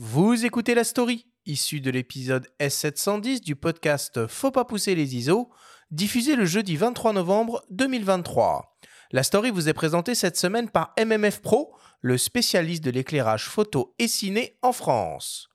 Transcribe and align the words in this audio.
Vous 0.00 0.46
écoutez 0.46 0.76
la 0.76 0.84
story, 0.84 1.26
issue 1.44 1.80
de 1.80 1.90
l'épisode 1.90 2.46
S710 2.60 3.40
du 3.40 3.56
podcast 3.56 4.28
Faut 4.28 4.52
pas 4.52 4.64
pousser 4.64 4.94
les 4.94 5.16
ISO, 5.16 5.50
diffusé 5.90 6.36
le 6.36 6.44
jeudi 6.44 6.76
23 6.76 7.12
novembre 7.14 7.64
2023. 7.70 8.78
La 9.10 9.24
story 9.24 9.50
vous 9.50 9.68
est 9.68 9.72
présentée 9.72 10.14
cette 10.14 10.36
semaine 10.36 10.70
par 10.70 10.94
MMF 11.04 11.40
Pro, 11.40 11.74
le 12.00 12.16
spécialiste 12.16 12.84
de 12.84 12.92
l'éclairage 12.92 13.48
photo 13.48 13.96
et 13.98 14.06
ciné 14.06 14.56
en 14.62 14.70
France. 14.70 15.48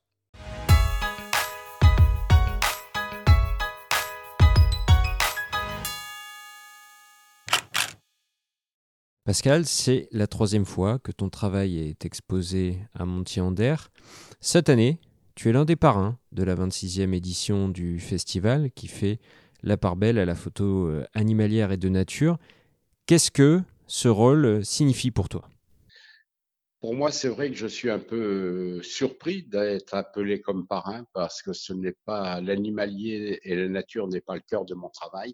Pascal, 9.26 9.66
c'est 9.66 10.10
la 10.12 10.28
troisième 10.28 10.66
fois 10.66 11.00
que 11.00 11.14
ton 11.14 11.30
travail 11.30 11.80
est 11.80 12.04
exposé 12.04 12.78
à 12.94 13.06
Montier-Ander. 13.06 13.76
Cette 14.42 14.68
année, 14.68 15.00
tu 15.34 15.48
es 15.48 15.54
l'un 15.54 15.64
des 15.64 15.78
parrains 15.78 16.20
de 16.34 16.44
la 16.44 16.56
26e 16.56 17.14
édition 17.14 17.70
du 17.70 18.02
festival 18.02 18.70
qui 18.72 18.90
fait 18.90 19.20
la 19.62 19.78
part 19.78 19.96
belle 19.96 20.20
à 20.20 20.26
la 20.26 20.36
photo 20.36 20.88
euh, 20.88 21.06
animalière 21.14 21.72
et 21.72 21.78
de 21.78 21.88
nature. 21.88 22.38
Qu'est-ce 23.06 23.32
que 23.32 23.62
ce 23.88 24.10
rôle 24.10 24.66
signifie 24.66 25.12
pour 25.12 25.30
toi? 25.30 25.48
Pour 26.82 26.94
moi, 26.94 27.10
c'est 27.10 27.30
vrai 27.30 27.50
que 27.50 27.56
je 27.56 27.68
suis 27.68 27.90
un 27.90 28.00
peu 28.00 28.18
euh, 28.80 28.84
surpris 28.84 29.44
d'être 29.44 29.94
appelé 29.94 30.42
comme 30.42 30.68
parrain 30.68 31.06
parce 31.14 31.42
que 31.42 31.54
ce 31.54 31.72
n'est 31.72 31.96
pas 32.04 32.42
l'animalier 32.42 33.40
et 33.44 33.56
la 33.56 33.70
nature 33.70 34.10
n'est 34.10 34.20
pas 34.20 34.36
le 34.36 34.42
cœur 34.42 34.66
de 34.66 34.74
mon 34.74 34.90
travail. 34.90 35.34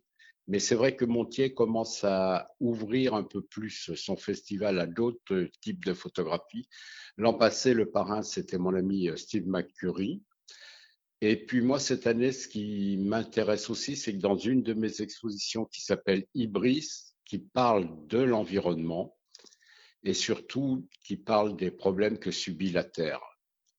Mais 0.49 0.57
c'est 0.57 0.73
vrai 0.73 0.95
que 0.95 1.05
Montier 1.05 1.53
commence 1.53 2.03
à 2.03 2.55
ouvrir 2.59 3.13
un 3.13 3.23
peu 3.23 3.43
plus 3.43 3.93
son 3.93 4.17
festival 4.17 4.79
à 4.79 4.87
d'autres 4.87 5.47
types 5.61 5.85
de 5.85 5.93
photographies. 5.93 6.67
L'an 7.17 7.35
passé, 7.35 7.75
le 7.75 7.91
parrain, 7.91 8.23
c'était 8.23 8.57
mon 8.57 8.73
ami 8.73 9.09
euh, 9.09 9.15
Steve 9.15 9.47
McCurry. 9.47 10.23
Et 11.21 11.45
puis 11.45 11.61
moi, 11.61 11.79
cette 11.79 12.07
année, 12.07 12.31
ce 12.31 12.47
qui 12.47 12.97
m'intéresse 12.97 13.69
aussi, 13.69 13.95
c'est 13.95 14.13
que 14.13 14.21
dans 14.21 14.37
une 14.37 14.63
de 14.63 14.73
mes 14.73 15.01
expositions 15.01 15.65
qui 15.65 15.83
s'appelle 15.83 16.25
Ibris, 16.33 17.13
qui 17.25 17.37
parle 17.37 17.87
de 18.07 18.17
l'environnement 18.17 19.15
et 20.03 20.15
surtout 20.15 20.87
qui 21.03 21.15
parle 21.15 21.57
des 21.57 21.69
problèmes 21.69 22.17
que 22.17 22.31
subit 22.31 22.71
la 22.71 22.83
Terre, 22.83 23.21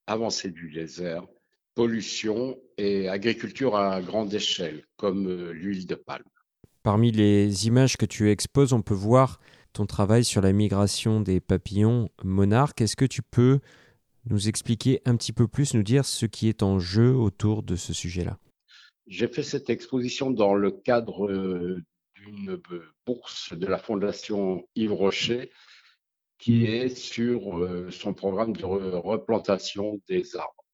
avancée 0.06 0.52
du 0.52 0.70
désert, 0.70 1.26
pollution 1.74 2.62
et 2.78 3.08
agriculture 3.08 3.74
à 3.74 4.00
grande 4.00 4.32
échelle, 4.32 4.84
comme 4.96 5.26
euh, 5.28 5.50
l'huile 5.50 5.88
de 5.88 5.96
palme. 5.96 6.22
Parmi 6.82 7.12
les 7.12 7.66
images 7.66 7.96
que 7.96 8.06
tu 8.06 8.30
exposes, 8.30 8.72
on 8.72 8.80
peut 8.80 8.94
voir 8.94 9.38
ton 9.72 9.86
travail 9.86 10.24
sur 10.24 10.40
la 10.40 10.52
migration 10.52 11.20
des 11.20 11.40
papillons 11.40 12.08
monarques. 12.24 12.80
Est-ce 12.80 12.96
que 12.96 13.04
tu 13.04 13.22
peux 13.22 13.60
nous 14.24 14.48
expliquer 14.48 15.02
un 15.04 15.16
petit 15.16 15.32
peu 15.32 15.46
plus, 15.46 15.74
nous 15.74 15.82
dire 15.82 16.04
ce 16.04 16.26
qui 16.26 16.48
est 16.48 16.62
en 16.62 16.78
jeu 16.78 17.14
autour 17.14 17.62
de 17.62 17.76
ce 17.76 17.92
sujet-là? 17.92 18.38
J'ai 19.06 19.28
fait 19.28 19.42
cette 19.42 19.68
exposition 19.70 20.30
dans 20.30 20.54
le 20.54 20.70
cadre 20.70 21.26
euh, 21.26 21.82
d'une 22.14 22.60
bourse 23.06 23.52
de 23.52 23.66
la 23.66 23.78
Fondation 23.78 24.66
Yves 24.74 24.92
Rocher 24.92 25.50
qui 26.38 26.64
est 26.64 26.88
sur 26.88 27.58
euh, 27.58 27.90
son 27.90 28.14
programme 28.14 28.56
de 28.56 28.64
replantation 28.64 30.00
des 30.08 30.36
arbres. 30.36 30.64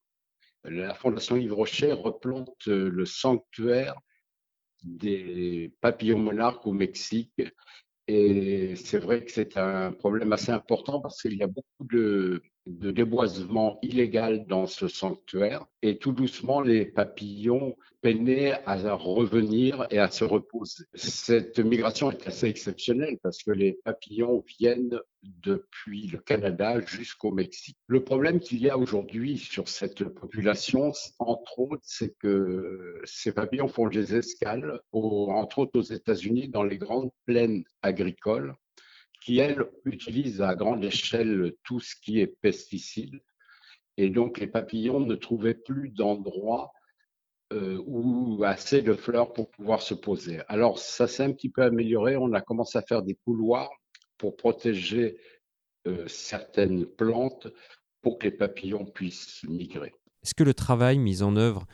La 0.63 0.93
Fondation 0.93 1.35
Yves 1.35 1.53
Rocher 1.53 1.91
replante 1.91 2.67
euh, 2.67 2.89
le 2.89 3.05
sanctuaire 3.05 3.95
des 4.83 5.73
papillons 5.81 6.19
monarques 6.19 6.65
au 6.67 6.73
Mexique. 6.73 7.41
Et 8.07 8.75
c'est 8.75 8.99
vrai 8.99 9.23
que 9.25 9.31
c'est 9.31 9.57
un 9.57 9.91
problème 9.91 10.31
assez 10.33 10.51
important 10.51 11.01
parce 11.01 11.21
qu'il 11.21 11.35
y 11.35 11.43
a 11.43 11.47
beaucoup 11.47 11.85
de, 11.91 12.41
de 12.67 12.91
déboisement 12.91 13.79
illégal 13.81 14.45
dans 14.47 14.67
ce 14.67 14.87
sanctuaire. 14.87 15.65
Et 15.81 15.97
tout 15.97 16.11
doucement, 16.11 16.61
les 16.61 16.85
papillons 16.85 17.75
peinaient 18.01 18.53
à 18.65 18.93
revenir 18.93 19.87
et 19.89 19.99
à 19.99 20.09
se 20.09 20.23
reposer. 20.23 20.83
Cette 20.93 21.59
migration 21.59 22.11
est 22.11 22.27
assez 22.27 22.47
exceptionnelle 22.47 23.17
parce 23.23 23.43
que 23.43 23.51
les 23.51 23.73
papillons 23.83 24.43
viennent 24.59 24.99
depuis 25.23 26.07
le 26.07 26.19
Canada 26.19 26.79
jusqu'au 26.85 27.31
Mexique. 27.31 27.77
Le 27.87 28.03
problème 28.03 28.39
qu'il 28.39 28.61
y 28.61 28.69
a 28.69 28.77
aujourd'hui 28.77 29.37
sur 29.37 29.67
cette 29.67 30.03
population, 30.03 30.91
entre 31.19 31.59
autres, 31.59 31.83
c'est 31.83 32.15
que 32.19 33.01
ces 33.03 33.31
papillons 33.31 33.67
font 33.67 33.87
des 33.87 34.15
escales, 34.15 34.79
entre 34.91 35.59
autres 35.59 35.79
aux 35.79 35.81
États-Unis, 35.81 36.49
dans 36.49 36.63
les 36.63 36.77
grandes 36.77 37.11
plaines 37.25 37.63
agricoles 37.81 38.53
qui, 39.21 39.39
elles, 39.39 39.63
utilisent 39.85 40.41
à 40.41 40.55
grande 40.55 40.83
échelle 40.83 41.53
tout 41.63 41.79
ce 41.79 41.95
qui 42.01 42.19
est 42.19 42.27
pesticides. 42.27 43.21
Et 43.97 44.09
donc, 44.09 44.39
les 44.39 44.47
papillons 44.47 44.99
ne 44.99 45.15
trouvaient 45.15 45.55
plus 45.55 45.89
d'endroit 45.89 46.71
euh, 47.53 47.81
ou 47.85 48.43
assez 48.43 48.81
de 48.81 48.93
fleurs 48.93 49.33
pour 49.33 49.49
pouvoir 49.49 49.81
se 49.81 49.93
poser. 49.93 50.41
Alors, 50.47 50.79
ça 50.79 51.07
s'est 51.07 51.23
un 51.23 51.31
petit 51.31 51.49
peu 51.49 51.63
amélioré. 51.63 52.17
On 52.17 52.33
a 52.33 52.41
commencé 52.41 52.77
à 52.77 52.81
faire 52.81 53.01
des 53.01 53.15
couloirs 53.15 53.69
pour 54.17 54.35
protéger 54.35 55.17
euh, 55.87 56.05
certaines 56.07 56.85
plantes 56.85 57.47
pour 58.01 58.19
que 58.19 58.25
les 58.25 58.31
papillons 58.31 58.85
puissent 58.85 59.43
migrer. 59.47 59.93
Est-ce 60.23 60.35
que 60.35 60.43
le 60.43 60.53
travail 60.53 60.99
mis 60.99 61.23
en 61.23 61.37
œuvre 61.37 61.65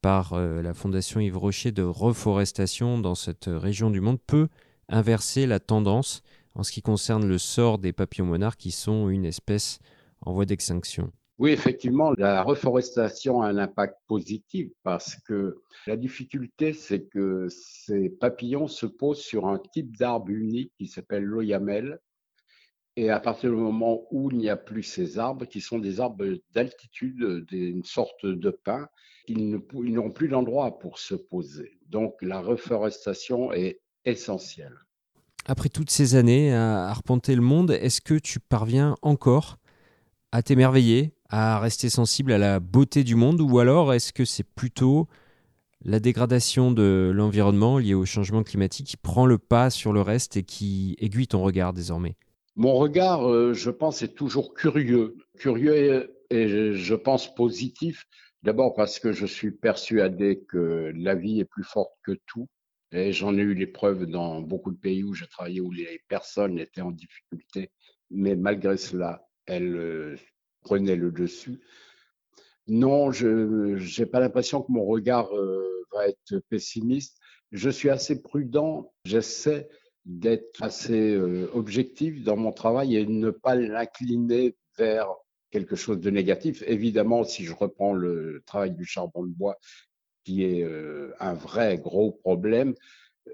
par 0.00 0.32
euh, 0.32 0.62
la 0.62 0.72
Fondation 0.72 1.20
Yves 1.20 1.36
Rocher 1.36 1.72
de 1.72 1.82
reforestation 1.82 2.98
dans 2.98 3.14
cette 3.14 3.46
région 3.48 3.90
du 3.90 4.00
monde 4.00 4.20
peut 4.26 4.48
inverser 4.88 5.46
la 5.46 5.60
tendance 5.60 6.22
en 6.58 6.64
ce 6.64 6.72
qui 6.72 6.82
concerne 6.82 7.26
le 7.26 7.38
sort 7.38 7.78
des 7.78 7.92
papillons 7.92 8.26
monarques 8.26 8.58
qui 8.58 8.72
sont 8.72 9.08
une 9.08 9.24
espèce 9.24 9.78
en 10.20 10.32
voie 10.32 10.44
d'extinction. 10.44 11.12
Oui, 11.38 11.52
effectivement, 11.52 12.12
la 12.18 12.42
reforestation 12.42 13.42
a 13.42 13.46
un 13.46 13.58
impact 13.58 13.94
positif 14.08 14.68
parce 14.82 15.14
que 15.20 15.62
la 15.86 15.96
difficulté, 15.96 16.72
c'est 16.72 17.04
que 17.04 17.46
ces 17.48 18.10
papillons 18.10 18.66
se 18.66 18.86
posent 18.86 19.20
sur 19.20 19.46
un 19.46 19.60
type 19.72 19.96
d'arbre 19.96 20.30
unique 20.30 20.72
qui 20.76 20.88
s'appelle 20.88 21.22
l'oyamel. 21.22 22.00
Et 22.96 23.10
à 23.10 23.20
partir 23.20 23.50
du 23.50 23.56
moment 23.56 24.08
où 24.10 24.28
il 24.32 24.38
n'y 24.38 24.50
a 24.50 24.56
plus 24.56 24.82
ces 24.82 25.20
arbres, 25.20 25.44
qui 25.44 25.60
sont 25.60 25.78
des 25.78 26.00
arbres 26.00 26.26
d'altitude, 26.50 27.46
une 27.52 27.84
sorte 27.84 28.26
de 28.26 28.50
pin, 28.50 28.88
ils 29.28 29.62
n'ont 29.72 30.10
plus 30.10 30.28
d'endroit 30.28 30.80
pour 30.80 30.98
se 30.98 31.14
poser. 31.14 31.78
Donc 31.86 32.16
la 32.20 32.40
reforestation 32.40 33.52
est 33.52 33.80
essentielle. 34.04 34.76
Après 35.50 35.70
toutes 35.70 35.88
ces 35.88 36.14
années 36.14 36.52
à 36.52 36.88
arpenter 36.88 37.34
le 37.34 37.40
monde, 37.40 37.70
est-ce 37.70 38.02
que 38.02 38.12
tu 38.12 38.38
parviens 38.38 38.96
encore 39.00 39.56
à 40.30 40.42
t'émerveiller, 40.42 41.14
à 41.30 41.58
rester 41.58 41.88
sensible 41.88 42.32
à 42.32 42.38
la 42.38 42.60
beauté 42.60 43.02
du 43.02 43.14
monde, 43.14 43.40
ou 43.40 43.58
alors 43.58 43.94
est-ce 43.94 44.12
que 44.12 44.26
c'est 44.26 44.44
plutôt 44.44 45.08
la 45.82 46.00
dégradation 46.00 46.70
de 46.70 47.10
l'environnement 47.14 47.78
liée 47.78 47.94
au 47.94 48.04
changement 48.04 48.42
climatique 48.42 48.88
qui 48.88 48.98
prend 48.98 49.24
le 49.24 49.38
pas 49.38 49.70
sur 49.70 49.94
le 49.94 50.02
reste 50.02 50.36
et 50.36 50.42
qui 50.42 50.96
aiguille 51.00 51.28
ton 51.28 51.42
regard 51.42 51.72
désormais? 51.72 52.16
Mon 52.54 52.74
regard, 52.74 53.26
euh, 53.26 53.54
je 53.54 53.70
pense, 53.70 54.02
est 54.02 54.14
toujours 54.14 54.52
curieux. 54.52 55.16
Curieux 55.38 56.12
et, 56.28 56.74
je 56.74 56.94
pense 56.94 57.34
positif. 57.34 58.04
D'abord 58.42 58.74
parce 58.74 58.98
que 58.98 59.12
je 59.12 59.24
suis 59.24 59.52
persuadé 59.52 60.44
que 60.46 60.92
la 60.94 61.14
vie 61.14 61.40
est 61.40 61.46
plus 61.46 61.64
forte 61.64 61.94
que 62.02 62.12
tout 62.26 62.48
et 62.92 63.12
j'en 63.12 63.36
ai 63.36 63.42
eu 63.42 63.54
les 63.54 63.66
preuves 63.66 64.06
dans 64.06 64.40
beaucoup 64.40 64.70
de 64.70 64.78
pays 64.78 65.02
où 65.04 65.14
j'ai 65.14 65.26
travaillé, 65.26 65.60
où 65.60 65.70
les 65.70 66.00
personnes 66.08 66.58
étaient 66.58 66.80
en 66.80 66.90
difficulté, 66.90 67.70
mais 68.10 68.36
malgré 68.36 68.76
cela, 68.76 69.28
elles 69.46 69.76
euh, 69.76 70.16
prenaient 70.62 70.96
le 70.96 71.10
dessus. 71.10 71.60
Non, 72.66 73.12
je 73.12 74.00
n'ai 74.00 74.06
pas 74.06 74.20
l'impression 74.20 74.62
que 74.62 74.72
mon 74.72 74.84
regard 74.84 75.34
euh, 75.34 75.86
va 75.92 76.08
être 76.08 76.38
pessimiste. 76.50 77.18
Je 77.50 77.70
suis 77.70 77.88
assez 77.88 78.22
prudent. 78.22 78.92
J'essaie 79.04 79.68
d'être 80.04 80.62
assez 80.62 81.14
euh, 81.14 81.50
objectif 81.54 82.22
dans 82.24 82.36
mon 82.36 82.52
travail 82.52 82.96
et 82.96 83.06
ne 83.06 83.30
pas 83.30 83.54
l'incliner 83.54 84.56
vers 84.76 85.08
quelque 85.50 85.76
chose 85.76 85.98
de 86.00 86.10
négatif. 86.10 86.62
Évidemment, 86.66 87.24
si 87.24 87.44
je 87.44 87.54
reprends 87.54 87.94
le 87.94 88.42
travail 88.46 88.72
du 88.72 88.84
charbon 88.84 89.24
de 89.24 89.32
bois, 89.32 89.58
qui 90.28 90.44
est 90.44 90.62
euh, 90.62 91.14
un 91.20 91.32
vrai 91.32 91.78
gros 91.78 92.12
problème, 92.12 92.74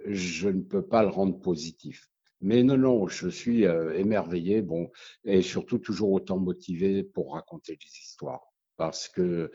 je 0.06 0.48
ne 0.48 0.60
peux 0.60 0.86
pas 0.86 1.02
le 1.02 1.08
rendre 1.08 1.40
positif. 1.40 2.08
Mais 2.40 2.62
non, 2.62 2.76
non, 2.76 3.08
je 3.08 3.28
suis 3.28 3.66
euh, 3.66 3.98
émerveillé, 3.98 4.62
bon, 4.62 4.92
et 5.24 5.42
surtout 5.42 5.78
toujours 5.78 6.12
autant 6.12 6.38
motivé 6.38 7.02
pour 7.02 7.32
raconter 7.32 7.72
des 7.72 7.98
histoires. 8.00 8.44
Parce 8.76 9.08
que 9.08 9.50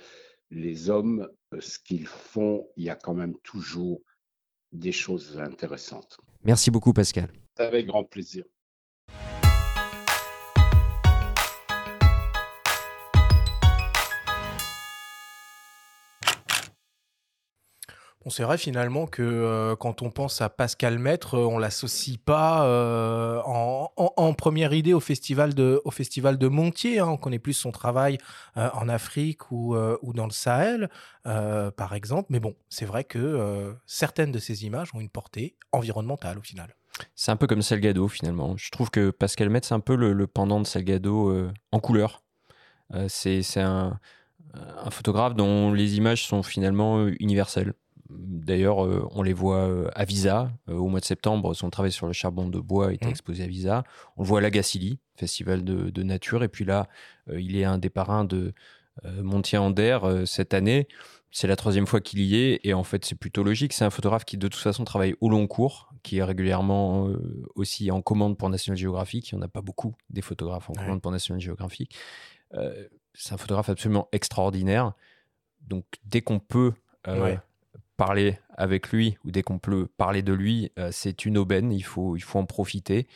les 0.51 0.89
hommes, 0.89 1.29
ce 1.59 1.79
qu'ils 1.79 2.07
font, 2.07 2.67
il 2.75 2.83
y 2.83 2.89
a 2.89 2.95
quand 2.95 3.13
même 3.13 3.37
toujours 3.41 4.01
des 4.73 4.91
choses 4.91 5.39
intéressantes. 5.39 6.17
Merci 6.43 6.71
beaucoup, 6.71 6.91
Pascal. 6.91 7.31
Avec 7.57 7.85
grand 7.85 8.03
plaisir. 8.03 8.43
Bon, 18.25 18.29
c'est 18.29 18.43
vrai 18.43 18.57
finalement 18.57 19.07
que 19.07 19.21
euh, 19.21 19.77
quand 19.77 20.01
on 20.01 20.11
pense 20.11 20.41
à 20.41 20.49
Pascal 20.49 20.99
Maître, 20.99 21.35
euh, 21.35 21.45
on 21.45 21.57
l'associe 21.57 22.17
pas 22.17 22.65
euh, 22.65 23.41
en, 23.45 24.33
première 24.33 24.73
idée 24.73 24.93
au 24.93 24.99
festival 24.99 25.53
de, 25.53 26.47
Montier. 26.49 26.99
hein. 26.99 27.07
On 27.07 27.15
connaît 27.15 27.39
plus 27.39 27.53
son 27.53 27.71
travail 27.71 28.17
en 28.55 28.89
Afrique 28.89 29.51
ou, 29.51 29.75
dans 30.13 30.25
le 30.25 30.31
Sahel, 30.31 30.89
par 31.23 31.93
exemple. 31.93 32.27
Mais 32.29 32.39
bon, 32.39 32.55
c'est 32.69 32.85
vrai 32.85 33.03
que 33.03 33.75
certaines 33.85 34.31
de 34.31 34.39
ces 34.39 34.65
images 34.65 34.89
ont 34.93 34.99
une 34.99 35.09
portée 35.09 35.55
environnementale 35.71 36.37
au 36.37 36.41
final. 36.41 36.75
C'est 37.15 37.31
un 37.31 37.35
peu 37.35 37.47
comme 37.47 37.61
Salgado 37.61 38.07
finalement. 38.07 38.55
Je 38.57 38.69
trouve 38.71 38.89
que 38.91 39.09
Pascal 39.09 39.49
Metz, 39.49 39.67
c'est 39.67 39.73
un 39.73 39.79
peu 39.79 39.95
le, 39.95 40.27
pendant 40.27 40.59
de 40.59 40.67
Salgado 40.67 41.49
en 41.71 41.79
couleur. 41.79 42.23
C'est 43.07 43.43
un, 43.57 43.99
photographe 44.91 45.35
dont 45.35 45.73
les 45.73 45.97
images 45.97 46.25
sont 46.25 46.43
finalement 46.43 47.07
universelles. 47.19 47.73
D'ailleurs, 48.09 48.83
euh, 48.85 49.07
on 49.11 49.21
les 49.21 49.33
voit 49.33 49.67
euh, 49.67 49.89
à 49.93 50.03
Visa. 50.05 50.51
Euh, 50.67 50.73
au 50.73 50.87
mois 50.87 50.99
de 50.99 51.05
septembre, 51.05 51.53
son 51.53 51.69
travail 51.69 51.91
sur 51.91 52.07
le 52.07 52.13
charbon 52.13 52.47
de 52.47 52.59
bois 52.59 52.93
était 52.93 53.05
Mhm. 53.05 53.11
exposé 53.11 53.43
à 53.43 53.47
Visa. 53.47 53.83
On 54.17 54.23
le 54.23 54.27
voit 54.27 54.39
à 54.39 54.41
Lagacilly, 54.41 54.99
festival 55.15 55.63
de, 55.63 55.89
de 55.89 56.03
nature. 56.03 56.43
Et 56.43 56.47
puis 56.47 56.65
là, 56.65 56.87
il 57.31 57.55
est 57.55 57.65
un 57.65 57.77
des 57.77 57.89
parrains 57.89 58.25
de 58.25 58.53
Montier-Ander 59.21 59.99
cette 60.25 60.53
année. 60.53 60.87
C'est 61.31 61.47
la 61.47 61.55
troisième 61.55 61.85
fois 61.85 62.01
qu'il 62.01 62.19
y 62.21 62.35
est. 62.35 62.59
Et 62.63 62.73
en 62.73 62.83
fait, 62.83 63.05
c'est 63.05 63.15
plutôt 63.15 63.43
logique. 63.43 63.73
C'est 63.73 63.85
un 63.85 63.89
photographe 63.91 64.25
qui, 64.25 64.37
de 64.37 64.47
toute 64.47 64.59
façon, 64.61 64.83
travaille 64.83 65.15
au 65.21 65.29
long 65.29 65.45
cours, 65.47 65.93
qui 66.03 66.17
est 66.17 66.23
régulièrement 66.23 67.09
aussi 67.55 67.91
en 67.91 68.01
commande 68.01 68.37
pour 68.37 68.49
National 68.49 68.77
Geographic. 68.77 69.31
Il 69.31 69.35
n'y 69.35 69.41
en 69.41 69.45
a 69.45 69.47
pas 69.47 69.61
beaucoup 69.61 69.95
des 70.09 70.21
photographes 70.21 70.69
en 70.69 70.73
Ouais. 70.73 70.79
commande 70.81 71.01
pour 71.01 71.11
National 71.11 71.39
Geographic. 71.41 71.95
C'est 73.13 73.33
un 73.33 73.37
photographe 73.37 73.69
absolument 73.69 74.07
extraordinaire. 74.11 74.93
Donc, 75.67 75.85
dès 76.05 76.21
qu'on 76.21 76.39
peut 76.39 76.73
Ouais. 77.07 77.39
Parler 77.99 78.39
avec 78.55 78.91
lui 78.91 79.17
ou 79.25 79.31
dès 79.31 79.43
qu'on 79.43 79.59
peut 79.59 79.87
parler 79.97 80.21
de 80.21 80.31
lui, 80.31 80.71
euh, 80.79 80.89
c'est 80.91 81.25
une 81.25 81.37
aubaine. 81.37 81.73
Il 81.73 81.83
faut, 81.83 82.15
il 82.15 82.21
faut 82.21 82.39
en 82.39 82.45
profiter. 82.45 83.07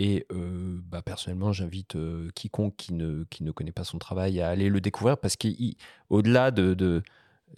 Et 0.00 0.26
euh, 0.32 0.80
bah, 0.82 1.02
personnellement, 1.02 1.52
j'invite 1.52 1.94
euh, 1.94 2.28
quiconque 2.34 2.74
qui 2.76 2.94
ne, 2.94 3.24
qui 3.30 3.44
ne 3.44 3.52
connaît 3.52 3.72
pas 3.72 3.84
son 3.84 3.98
travail 3.98 4.40
à 4.40 4.48
aller 4.48 4.70
le 4.70 4.80
découvrir 4.80 5.18
parce 5.18 5.36
qu'au-delà 5.36 6.50
de, 6.50 6.74
de, 6.74 7.02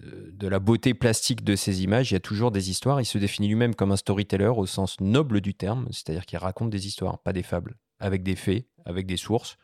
de 0.02 0.48
la 0.48 0.58
beauté 0.58 0.92
plastique 0.92 1.44
de 1.44 1.56
ses 1.56 1.82
images, 1.82 2.10
il 2.10 2.14
y 2.14 2.16
a 2.18 2.20
toujours 2.20 2.50
des 2.50 2.68
histoires. 2.68 3.00
Il 3.00 3.06
se 3.06 3.16
définit 3.16 3.48
lui-même 3.48 3.74
comme 3.74 3.92
un 3.92 3.96
storyteller 3.96 4.52
au 4.54 4.66
sens 4.66 5.00
noble 5.00 5.40
du 5.40 5.54
terme, 5.54 5.88
c'est-à-dire 5.90 6.26
qu'il 6.26 6.38
raconte 6.38 6.68
des 6.68 6.86
histoires, 6.86 7.20
pas 7.20 7.32
des 7.32 7.42
fables, 7.42 7.76
avec 8.00 8.22
des 8.22 8.36
faits, 8.36 8.66
avec 8.84 9.06
des 9.06 9.16
sources, 9.16 9.56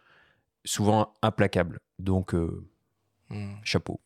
souvent 0.65 1.13
implacables. 1.23 1.79
Donc, 1.99 2.35
Hmm. 3.29 3.55
chapeau. 3.65 4.01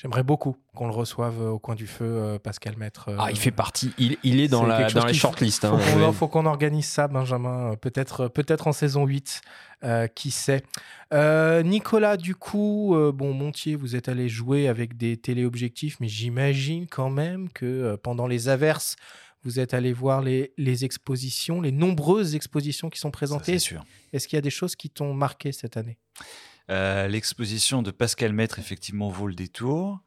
J'aimerais 0.00 0.22
beaucoup 0.22 0.56
qu'on 0.74 0.86
le 0.86 0.94
reçoive 0.94 1.42
euh, 1.42 1.50
au 1.50 1.58
coin 1.58 1.74
du 1.74 1.86
feu, 1.86 2.06
euh, 2.06 2.38
Pascal 2.38 2.76
Maître. 2.78 3.10
euh, 3.10 3.16
Ah, 3.18 3.30
il 3.30 3.38
fait 3.38 3.50
partie, 3.50 3.92
il, 3.98 4.16
il 4.22 4.40
est 4.40 4.48
dans, 4.48 4.64
la, 4.64 4.90
dans 4.90 5.04
les 5.04 5.12
shortlists. 5.12 5.66
Faut 5.66 5.74
hein. 5.76 6.12
faut 6.12 6.26
qu'on 6.28 6.46
organise 6.46 6.86
ça, 6.86 7.06
Benjamin. 7.06 7.74
Peut-être, 7.76 8.28
peut-être 8.28 8.66
en 8.66 8.72
saison 8.72 9.04
8. 9.04 9.42
euh, 9.84 10.06
qui 10.08 10.30
sait. 10.30 10.62
Euh, 11.12 11.62
Nicolas, 11.62 12.16
du 12.16 12.34
coup, 12.34 12.94
euh, 12.94 13.12
bon, 13.12 13.32
Montier, 13.34 13.76
vous 13.76 13.96
êtes 13.96 14.08
allé 14.08 14.28
jouer 14.28 14.68
avec 14.68 14.96
des 14.96 15.16
téléobjectifs, 15.16 15.98
mais 16.00 16.08
j'imagine 16.08 16.86
quand 16.86 17.10
même 17.10 17.48
que 17.50 17.64
euh, 17.66 17.96
pendant 17.96 18.26
les 18.26 18.48
averses, 18.48 18.96
vous 19.42 19.58
êtes 19.58 19.72
allé 19.72 19.92
voir 19.94 20.20
les, 20.20 20.52
les 20.58 20.84
expositions, 20.84 21.62
les 21.62 21.72
nombreuses 21.72 22.34
expositions 22.34 22.90
qui 22.90 23.00
sont 23.00 23.10
présentées. 23.10 23.52
c'est 23.52 23.58
sûr. 23.58 23.84
Est-ce 24.12 24.28
qu'il 24.28 24.36
y 24.36 24.38
a 24.38 24.42
des 24.42 24.50
choses 24.50 24.76
qui 24.76 24.90
t'ont 24.90 25.14
marqué 25.14 25.50
cette 25.52 25.76
année? 25.78 25.96
Euh, 26.68 27.08
L'exposition 27.08 27.82
de 27.82 27.90
Pascal 27.90 28.32
Maître, 28.32 28.58
effectivement, 28.58 29.08
vaut 29.08 29.26
le 29.26 29.34
détour. 29.34 30.00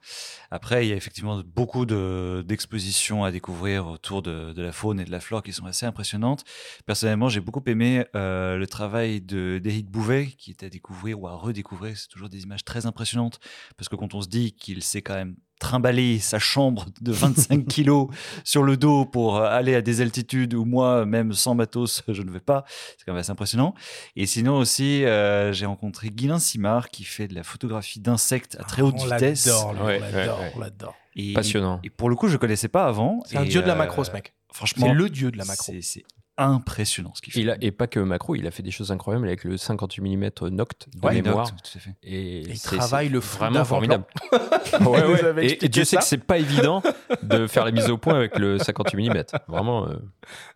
Après, 0.51 0.85
il 0.85 0.89
y 0.89 0.93
a 0.93 0.95
effectivement 0.95 1.41
beaucoup 1.45 1.85
de- 1.85 2.43
d'expositions 2.47 3.23
à 3.23 3.31
découvrir 3.31 3.87
autour 3.87 4.21
de, 4.21 4.53
de 4.53 4.61
la 4.61 4.71
faune 4.71 4.99
et 4.99 5.05
de 5.05 5.11
la 5.11 5.19
flore 5.19 5.43
qui 5.43 5.51
sont 5.51 5.65
assez 5.65 5.85
impressionnantes. 5.85 6.43
Personnellement, 6.85 7.29
j'ai 7.29 7.41
beaucoup 7.41 7.63
aimé 7.65 8.05
euh, 8.15 8.57
le 8.57 8.67
travail 8.67 9.21
d'Éric 9.21 9.89
Bouvet, 9.89 10.27
qui 10.37 10.51
était 10.51 10.67
à 10.67 10.69
découvrir 10.69 11.19
ou 11.19 11.27
à 11.27 11.35
redécouvrir. 11.35 11.97
C'est 11.97 12.07
toujours 12.07 12.29
des 12.29 12.43
images 12.43 12.63
très 12.63 12.85
impressionnantes, 12.85 13.39
parce 13.77 13.89
que 13.89 13.95
quand 13.95 14.13
on 14.13 14.21
se 14.21 14.27
dit 14.27 14.53
qu'il 14.53 14.83
sait 14.83 15.01
quand 15.01 15.15
même 15.15 15.35
trimballer 15.63 16.19
sa 16.19 16.37
chambre 16.39 16.85
de 17.01 17.11
25 17.11 17.65
kilos 17.67 18.07
sur 18.43 18.61
le 18.63 18.77
dos 18.77 19.05
pour 19.05 19.37
euh, 19.37 19.47
aller 19.49 19.73
à 19.73 19.81
des 19.81 20.01
altitudes 20.01 20.53
où 20.53 20.65
moi, 20.65 21.05
même 21.05 21.33
sans 21.33 21.55
matos, 21.55 22.03
je 22.07 22.21
ne 22.21 22.29
vais 22.29 22.39
pas, 22.39 22.65
c'est 22.97 23.05
quand 23.05 23.13
même 23.13 23.19
assez 23.21 23.31
impressionnant. 23.31 23.73
Et 24.15 24.25
sinon 24.27 24.57
aussi, 24.57 25.03
euh, 25.05 25.51
j'ai 25.53 25.65
rencontré 25.65 26.09
Guylain 26.09 26.39
Simard 26.39 26.89
qui 26.89 27.03
fait 27.03 27.27
de 27.27 27.33
la 27.35 27.43
photographie 27.43 27.99
d'insectes 27.99 28.57
à 28.59 28.63
très 28.63 28.81
haute 28.81 28.95
On 28.99 29.05
vitesse. 29.05 29.45
l'adore, 29.47 29.73
lui, 29.73 29.81
Ouais, 29.81 29.99
on 30.01 30.01
l'adore, 30.15 30.39
ouais, 30.39 30.45
ouais. 30.45 30.51
on 30.55 30.59
l'adore. 30.59 30.95
Et, 31.15 31.33
Passionnant. 31.33 31.79
Et 31.83 31.89
pour 31.89 32.09
le 32.09 32.15
coup, 32.15 32.27
je 32.27 32.37
connaissais 32.37 32.67
pas 32.67 32.85
avant. 32.85 33.21
C'est 33.25 33.37
un 33.37 33.45
dieu 33.45 33.61
de 33.61 33.67
la 33.67 33.73
euh, 33.73 33.77
macro, 33.77 34.03
ce 34.03 34.11
mec. 34.11 34.33
Franchement, 34.51 34.87
C'est 34.87 34.93
le 34.93 35.09
dieu 35.09 35.31
de 35.31 35.37
la 35.37 35.45
macro. 35.45 35.71
c'est- 35.71 35.81
C'est 35.81 36.03
impressionnant 36.37 37.11
ce 37.13 37.21
qu'il 37.21 37.31
fait. 37.33 37.41
Il 37.41 37.49
a- 37.49 37.57
et 37.61 37.71
pas 37.71 37.87
que 37.87 37.99
macro, 37.99 38.35
il 38.35 38.47
a 38.47 38.51
fait 38.51 38.63
des 38.63 38.71
choses 38.71 38.91
incroyables 38.91 39.27
avec 39.27 39.43
le 39.43 39.55
58 39.57 40.01
mm 40.17 40.29
Noct 40.49 40.87
de 40.95 41.05
Ouais, 41.07 41.13
mémoire. 41.21 41.45
Noct, 41.51 41.71
tout 41.71 41.77
à 41.77 41.79
fait. 41.81 41.95
Et 42.03 42.39
il 42.41 42.59
travaille 42.61 43.09
le 43.09 43.19
vraiment 43.19 43.63
formidable. 43.65 44.05
Ouais, 44.81 45.03
ouais. 45.05 45.57
Et- 45.61 45.69
Dieu 45.69 45.83
sait 45.85 45.97
que 45.97 46.03
c'est 46.03 46.17
pas 46.17 46.37
évident 46.39 46.81
de 47.21 47.45
faire 47.47 47.65
la 47.65 47.71
mise 47.71 47.89
au 47.89 47.97
point 47.97 48.15
avec 48.15 48.37
le 48.39 48.57
58 48.57 49.09
mm. 49.09 49.23
Vraiment. 49.47 49.87
euh, 49.87 49.95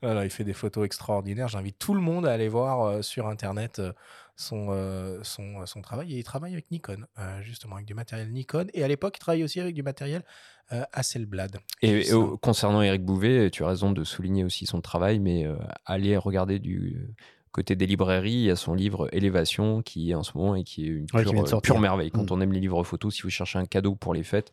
Alors, 0.01 0.23
il 0.23 0.29
fait 0.31 0.43
des 0.43 0.53
photos 0.53 0.85
extraordinaires. 0.85 1.47
J'invite 1.47 1.77
tout 1.77 1.93
le 1.93 2.01
monde 2.01 2.25
à 2.25 2.31
aller 2.33 2.47
voir 2.49 2.81
euh, 2.81 3.01
sur 3.03 3.27
Internet 3.27 3.79
euh, 3.79 3.93
son, 4.37 4.67
euh, 4.69 5.19
son, 5.23 5.65
son 5.65 5.81
travail. 5.81 6.13
Et 6.13 6.19
il 6.19 6.23
travaille 6.23 6.53
avec 6.53 6.71
Nikon, 6.71 7.05
euh, 7.19 7.41
justement, 7.41 7.75
avec 7.75 7.87
du 7.87 7.93
matériel 7.93 8.31
Nikon. 8.31 8.67
Et 8.73 8.83
à 8.83 8.87
l'époque, 8.87 9.15
il 9.17 9.19
travaille 9.19 9.43
aussi 9.43 9.59
avec 9.59 9.75
du 9.75 9.83
matériel 9.83 10.23
euh, 10.71 10.83
Hasselblad. 10.93 11.57
Et, 11.81 12.03
Ça. 12.03 12.11
et 12.11 12.13
au- 12.13 12.37
concernant 12.37 12.81
Eric 12.81 13.03
Bouvet, 13.03 13.49
tu 13.49 13.63
as 13.63 13.67
raison 13.67 13.91
de 13.91 14.03
souligner 14.03 14.43
aussi 14.43 14.65
son 14.65 14.79
travail, 14.79 15.19
mais 15.19 15.45
euh, 15.45 15.55
allez 15.85 16.15
regarder 16.17 16.59
du 16.59 16.95
euh, 16.97 17.13
côté 17.51 17.75
des 17.75 17.87
librairies, 17.87 18.31
il 18.31 18.43
y 18.43 18.51
a 18.51 18.55
son 18.55 18.75
livre 18.75 19.09
Élévation 19.13 19.81
qui 19.81 20.11
est 20.11 20.15
en 20.15 20.23
ce 20.23 20.37
moment 20.37 20.55
et 20.55 20.63
qui 20.63 20.83
est 20.85 20.89
une 20.89 21.05
pure, 21.07 21.75
euh, 21.75 21.79
merveille. 21.79 22.11
Quand 22.11 22.29
Mm. 22.29 22.33
on 22.33 22.41
aime 22.41 22.53
les 22.53 22.59
livres 22.59 22.83
photos, 22.83 23.15
si 23.15 23.23
vous 23.23 23.29
cherchez 23.31 23.57
un 23.57 23.65
cadeau 23.65 23.95
pour 23.95 24.13
les 24.13 24.23
fêtes, 24.23 24.51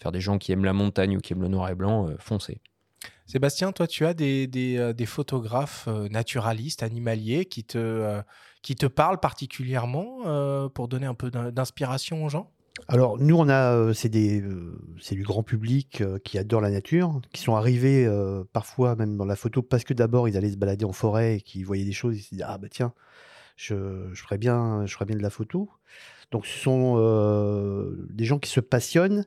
faire 0.00 0.12
des 0.12 0.20
gens 0.20 0.38
qui 0.38 0.52
aiment 0.52 0.64
la 0.64 0.72
montagne 0.72 1.16
ou 1.16 1.20
qui 1.20 1.32
aiment 1.34 1.42
le 1.42 1.48
noir 1.48 1.68
et 1.68 1.74
blanc, 1.74 2.08
euh, 2.08 2.16
foncez. 2.18 2.60
Sébastien, 3.26 3.72
toi, 3.72 3.86
tu 3.86 4.06
as 4.06 4.14
des, 4.14 4.76
euh, 4.78 4.94
photographes 5.06 5.86
euh, 5.86 6.08
naturalistes, 6.08 6.82
animaliers 6.82 7.44
qui 7.44 7.62
te, 7.62 7.76
euh, 7.78 8.22
qui 8.62 8.74
te 8.74 8.86
parlent 8.86 9.20
particulièrement 9.20 10.68
pour 10.70 10.88
donner 10.88 11.06
un 11.06 11.14
peu 11.14 11.30
d'in- 11.30 11.52
d'inspiration 11.52 12.24
aux 12.24 12.28
gens? 12.28 12.50
Alors, 12.88 13.18
nous, 13.18 13.36
on 13.36 13.48
a, 13.48 13.92
c'est 13.92 14.08
des, 14.08 14.42
c'est 15.00 15.14
du 15.14 15.24
grand 15.24 15.42
public 15.42 16.02
qui 16.24 16.38
adore 16.38 16.60
la 16.60 16.70
nature, 16.70 17.20
qui 17.32 17.42
sont 17.42 17.54
arrivés 17.56 18.08
parfois 18.52 18.94
même 18.96 19.16
dans 19.16 19.24
la 19.24 19.36
photo 19.36 19.62
parce 19.62 19.84
que 19.84 19.94
d'abord 19.94 20.28
ils 20.28 20.36
allaient 20.36 20.52
se 20.52 20.56
balader 20.56 20.84
en 20.84 20.92
forêt 20.92 21.36
et 21.36 21.40
qu'ils 21.40 21.66
voyaient 21.66 21.84
des 21.84 21.92
choses, 21.92 22.16
ils 22.16 22.22
se 22.22 22.30
disaient 22.30 22.44
ah 22.46 22.56
bah 22.56 22.68
tiens, 22.70 22.92
je, 23.56 24.08
je 24.12 24.22
ferais 24.22 24.38
bien, 24.38 24.86
je 24.86 24.94
ferais 24.94 25.06
bien 25.06 25.16
de 25.16 25.22
la 25.22 25.30
photo. 25.30 25.68
Donc, 26.30 26.46
ce 26.46 26.58
sont 26.58 26.96
des 28.10 28.24
gens 28.24 28.38
qui 28.38 28.50
se 28.50 28.60
passionnent 28.60 29.26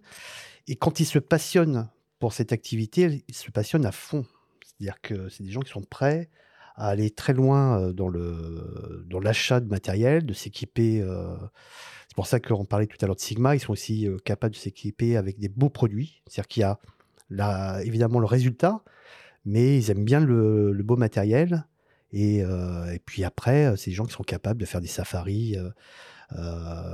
et 0.68 0.76
quand 0.76 1.00
ils 1.00 1.06
se 1.06 1.20
passionnent 1.20 1.90
pour 2.22 2.34
cette 2.34 2.54
activité, 2.54 3.26
ils 3.28 3.36
se 3.36 3.50
passionnent 3.52 3.86
à 3.86 3.92
fond. 3.92 4.26
C'est-à-dire 4.64 5.02
que 5.02 5.28
c'est 5.28 5.44
des 5.44 5.50
gens 5.50 5.60
qui 5.60 5.72
sont 5.72 5.82
prêts 5.82 6.30
à 6.76 6.88
aller 6.88 7.10
très 7.10 7.34
loin 7.34 7.92
dans 7.92 8.10
dans 8.12 9.20
l'achat 9.20 9.60
de 9.60 9.68
matériel, 9.68 10.26
de 10.26 10.34
s'équiper. 10.34 11.04
c'est 12.08 12.16
pour 12.16 12.28
ça 12.28 12.40
qu'on 12.40 12.64
parlait 12.64 12.86
tout 12.86 12.98
à 13.02 13.08
l'heure 13.08 13.16
de 13.16 13.22
Sigma. 13.22 13.56
Ils 13.56 13.60
sont 13.60 13.74
aussi 13.74 14.08
capables 14.24 14.54
de 14.54 14.60
s'équiper 14.60 15.18
avec 15.18 15.40
des 15.40 15.50
beaux 15.50 15.70
produits. 15.70 16.22
C'est-à-dire 16.28 16.48
qu'il 16.48 16.62
y 16.62 16.64
a 16.64 16.80
là, 17.30 17.82
évidemment 17.84 18.20
le 18.20 18.28
résultat, 18.28 18.84
mais 19.44 19.78
ils 19.78 19.90
aiment 19.90 20.06
bien 20.06 20.20
le, 20.22 20.80
beau 20.84 20.96
matériel. 20.96 21.66
Et, 22.14 22.38
et 22.38 23.00
puis 23.06 23.24
après, 23.24 23.76
c'est 23.78 23.90
des 23.90 23.96
gens 23.96 24.06
qui 24.06 24.14
sont 24.14 24.24
capables 24.24 24.60
de 24.60 24.66
faire 24.66 24.82
des 24.82 24.88
safaris 24.88 25.58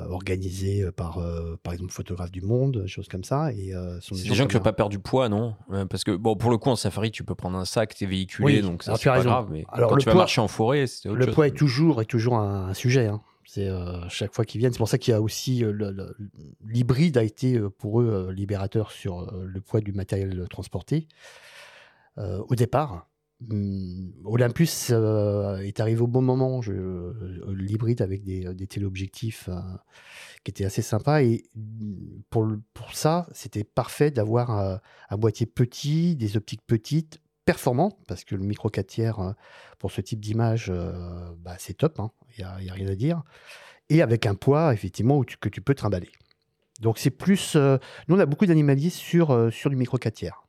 organisés 0.10 0.92
par, 0.92 1.18
euh, 1.20 1.58
par 1.64 1.74
exemple, 1.74 1.92
Photographes 1.92 2.32
du 2.32 2.42
Monde, 2.42 2.86
choses 2.88 3.08
comme 3.08 3.24
ça. 3.24 3.52
Et, 3.54 3.74
euh, 3.74 4.00
sont 4.02 4.16
C'est 4.16 4.24
des 4.24 4.30
gens 4.30 4.36
gens 4.36 4.48
qui 4.48 4.54
veulent 4.54 4.64
pas 4.64 4.74
perdre 4.74 4.90
du 4.92 5.00
poids, 5.00 5.30
non? 5.30 5.56
Euh, 5.72 5.86
Parce 5.86 6.04
que, 6.04 6.16
bon, 6.16 6.36
pour 6.36 6.50
le 6.52 6.58
coup, 6.58 6.70
en 6.70 6.76
safari, 6.76 7.12
tu 7.12 7.24
peux 7.24 7.36
prendre 7.36 7.58
un 7.58 7.66
sac, 7.66 7.96
t'es 7.96 8.06
véhiculé, 8.06 8.46
Oui, 8.58 8.62
donc 8.62 8.84
ça, 8.84 8.96
c'est 8.96 9.06
pas 9.06 9.14
raison. 9.14 9.30
grave. 9.30 9.48
Mais 9.52 9.66
Alors, 9.72 9.90
quand 9.90 9.96
le 9.96 10.02
tu 10.02 10.06
vas 10.06 10.14
poids- 10.14 10.22
marcher 10.22 10.42
en 10.42 10.48
forêt, 10.48 10.88
c'est 10.88 11.10
autre 11.10 11.18
Le 11.20 11.26
chose. 11.26 11.36
poids 11.36 11.48
est 11.48 11.52
toujours, 11.58 12.02
est 12.02 12.06
toujours 12.06 12.36
un, 12.38 12.68
un 12.70 12.74
sujet. 12.74 13.08
hein. 13.08 13.22
C'est 13.50 13.68
euh, 13.70 14.08
chaque 14.10 14.34
fois 14.34 14.44
qu'ils 14.44 14.60
viennent. 14.60 14.74
C'est 14.74 14.78
pour 14.78 14.90
ça 14.90 14.98
qu'il 14.98 15.14
y 15.14 15.16
a 15.16 15.22
aussi 15.22 15.64
euh, 15.64 15.72
l'hybride 16.66 17.18
a 17.18 17.24
été 17.24 17.56
euh, 17.58 17.70
pour 17.70 18.02
eux 18.02 18.28
euh, 18.28 18.34
libérateur 18.34 18.92
sur 18.92 19.22
euh, 19.22 19.46
le 19.48 19.62
poids 19.62 19.80
du 19.80 19.94
matériel 19.94 20.46
transporté 20.50 21.08
Euh, 22.18 22.42
au 22.50 22.56
départ. 22.56 23.08
Hum, 23.50 24.14
Olympus 24.26 24.90
euh, 24.92 25.58
est 25.60 25.80
arrivé 25.80 26.02
au 26.02 26.08
bon 26.08 26.22
moment. 26.22 26.62
Euh, 26.68 27.54
L'hybride 27.54 28.02
avec 28.02 28.24
des, 28.24 28.54
des 28.54 28.68
téléobjectifs 28.68 29.50
euh, 29.50 29.60
qui 30.44 30.52
étaient 30.52 30.66
assez 30.66 30.82
sympas. 30.82 31.22
Et 31.24 31.50
hum, 31.56 32.22
pour, 32.30 32.94
ça, 32.94 33.28
c'était 33.34 33.64
parfait 33.64 34.12
d'avoir 34.12 34.58
euh, 34.58 34.78
un 35.10 35.18
boîtier 35.18 35.46
petit, 35.46 36.16
des 36.16 36.38
optiques 36.38 36.66
petites, 36.66 37.20
performantes, 37.48 37.98
parce 38.08 38.26
que 38.26 38.36
le 38.36 38.44
micro 38.44 38.70
4 38.70 38.86
tiers 38.86 39.20
euh, 39.20 39.32
pour 39.80 39.92
ce 39.92 40.02
type 40.02 40.20
d'image, 40.20 40.70
euh, 40.70 41.32
bah, 41.40 41.56
c'est 41.58 41.76
top, 41.76 42.00
il 42.38 42.46
n'y 42.62 42.70
a, 42.70 42.74
rien 42.74 42.88
à 42.88 42.96
dire. 42.96 43.24
Et 43.90 44.02
avec 44.02 44.26
un 44.26 44.36
poids, 44.36 44.74
effectivement, 44.74 45.24
que 45.24 45.48
tu 45.48 45.62
peux 45.62 45.74
trimballer. 45.74 46.12
Donc 46.82 47.00
c'est 47.00 47.10
plus... 47.10 47.56
euh, 47.56 47.78
nous, 48.08 48.18
on 48.18 48.20
a 48.20 48.26
beaucoup 48.26 48.46
d'animaliers 48.46 48.90
sur, 48.90 49.32
euh, 49.32 49.50
sur 49.50 49.70
du 49.70 49.76
micro 49.76 49.98
4 49.98 50.14
tiers. 50.14 50.44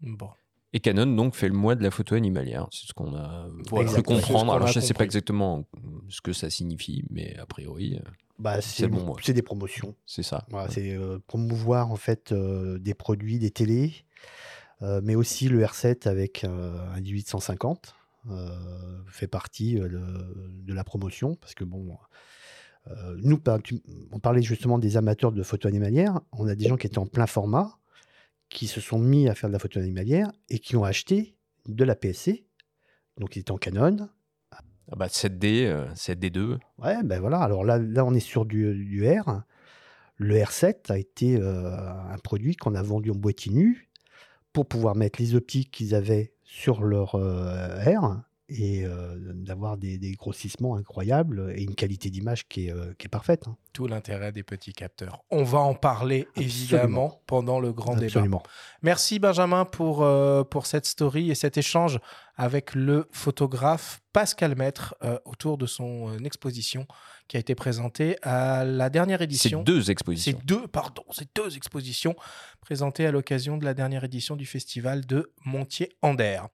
Bon. 0.00 0.30
Et 0.74 0.80
Canon 0.80 1.06
donc 1.06 1.34
fait 1.34 1.48
le 1.48 1.54
mois 1.54 1.74
de 1.74 1.82
la 1.82 1.90
photo 1.90 2.14
animalière. 2.14 2.66
C'est 2.70 2.86
ce 2.86 2.94
qu'on 2.94 3.14
a 3.14 3.46
Voilà. 3.68 3.90
cru 3.90 4.02
comprendre. 4.02 4.52
Alors 4.54 4.68
je 4.68 4.78
ne 4.78 4.84
sais 4.84 4.94
pas 4.94 5.04
exactement 5.04 5.64
ce 6.08 6.20
que 6.20 6.32
ça 6.32 6.48
signifie, 6.50 7.04
mais 7.10 7.36
a 7.36 7.46
priori, 7.46 7.96
euh, 7.96 8.08
Bah, 8.38 8.60
C'est 8.62 8.76
c'est 8.76 8.82
le 8.84 8.88
bon 8.88 9.04
mois. 9.04 9.16
c'est 9.22 9.34
des 9.34 9.42
promotions. 9.42 9.94
c'est 10.06 10.22
ça. 10.22 10.46
Voilà, 10.50 10.70
c'est 10.70 10.94
euh, 10.96 11.18
promouvoir 11.26 11.90
en 11.92 11.96
fait 11.96 12.32
euh, 12.32 12.78
des 12.78 12.94
produits, 12.94 13.38
des 13.38 13.50
télés, 13.50 13.92
euh, 14.80 15.00
mais 15.04 15.14
aussi 15.14 15.48
le 15.48 15.62
R7 15.62 16.08
avec 16.08 16.44
un 16.44 17.00
1850 17.00 17.94
euh, 18.30 18.48
fait 19.08 19.26
partie 19.26 19.74
de, 19.74 20.72
la 20.72 20.84
promotion 20.84 21.34
parce 21.36 21.54
que 21.54 21.64
bon, 21.64 21.98
nous 23.18 23.38
on 24.10 24.18
parlait 24.18 24.42
justement 24.42 24.78
des 24.78 24.96
amateurs 24.96 25.32
de 25.32 25.42
photo 25.42 25.68
animalière, 25.68 26.20
on 26.32 26.48
a 26.48 26.54
des 26.54 26.66
gens 26.66 26.76
qui 26.76 26.86
étaient 26.86 26.98
en 26.98 27.06
plein 27.06 27.26
format, 27.26 27.78
qui 28.52 28.66
se 28.66 28.80
sont 28.80 28.98
mis 28.98 29.28
à 29.28 29.34
faire 29.34 29.48
de 29.48 29.52
la 29.52 29.58
photo 29.58 29.80
animalière 29.80 30.30
et 30.48 30.58
qui 30.58 30.76
ont 30.76 30.84
acheté 30.84 31.36
de 31.66 31.84
la 31.84 31.94
PSC, 31.94 32.44
donc 33.18 33.36
ils 33.36 33.40
étaient 33.40 33.50
en 33.50 33.58
Canon. 33.58 34.08
Ah 34.50 34.96
bah 34.96 35.06
7D, 35.06 35.66
euh, 35.66 35.86
7D2. 35.94 36.58
Ouais, 36.78 37.02
ben 37.02 37.20
voilà. 37.20 37.38
Alors 37.38 37.64
là, 37.64 37.78
là, 37.78 38.04
on 38.04 38.12
est 38.14 38.20
sur 38.20 38.44
du, 38.44 38.74
du 38.84 39.08
R. 39.08 39.42
Le 40.16 40.36
R7 40.36 40.92
a 40.92 40.98
été 40.98 41.36
euh, 41.40 41.74
un 42.10 42.18
produit 42.18 42.56
qu'on 42.56 42.74
a 42.74 42.82
vendu 42.82 43.10
en 43.10 43.14
boîtier 43.14 43.52
nu 43.52 43.88
pour 44.52 44.66
pouvoir 44.66 44.94
mettre 44.94 45.20
les 45.20 45.34
optiques 45.34 45.70
qu'ils 45.70 45.94
avaient 45.94 46.34
sur 46.44 46.82
leur 46.82 47.14
euh, 47.14 47.82
R 47.84 48.20
et 48.54 48.84
euh, 48.84 49.16
d'avoir 49.34 49.76
des, 49.76 49.98
des 49.98 50.12
grossissements 50.12 50.76
incroyables 50.76 51.52
et 51.56 51.62
une 51.62 51.74
qualité 51.74 52.10
d'image 52.10 52.46
qui 52.48 52.66
est, 52.68 52.72
euh, 52.72 52.92
qui 52.98 53.06
est 53.06 53.08
parfaite. 53.08 53.44
hein. 53.48 53.56
Tout 53.72 53.86
l'intérêt 53.86 54.32
des 54.32 54.42
petits 54.42 54.74
capteurs. 54.74 55.24
On 55.30 55.44
va 55.44 55.58
en 55.60 55.74
parler 55.74 56.28
évidemment 56.36 57.22
pendant 57.26 57.58
le 57.58 57.72
grand 57.72 57.94
débat. 57.94 58.04
Absolument. 58.06 58.42
Merci 58.82 59.18
Benjamin 59.18 59.64
pour, 59.64 60.02
euh, 60.02 60.44
pour 60.44 60.66
cette 60.66 60.84
story 60.84 61.30
et 61.30 61.34
cet 61.34 61.56
échange 61.56 61.98
avec 62.36 62.74
le 62.74 63.08
photographe 63.12 64.00
Pascal 64.12 64.56
Maître 64.56 64.94
euh, 65.02 65.18
autour 65.24 65.56
de 65.56 65.64
son 65.66 66.10
euh, 66.10 66.18
exposition 66.24 66.86
qui 67.28 67.38
a 67.38 67.40
été 67.40 67.54
présentée 67.54 68.16
à 68.22 68.64
la 68.64 68.90
dernière 68.90 69.18
C'est 69.20 69.24
édition. 69.24 69.62
deux 69.62 69.84
C'est 69.84 69.92
expositions. 69.92 70.38
deux, 70.44 70.66
pardon, 70.68 71.02
c'est 71.10 71.28
deux 71.34 71.56
expositions 71.56 72.14
présentées 72.60 73.06
à 73.06 73.10
l'occasion 73.10 73.56
de 73.56 73.64
la 73.64 73.72
dernière 73.72 74.04
édition 74.04 74.36
du 74.36 74.44
festival 74.44 75.06
de 75.06 75.32
Montier-Ander. 75.46 76.42